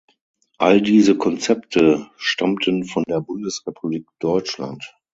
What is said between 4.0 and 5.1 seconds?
Deutschland.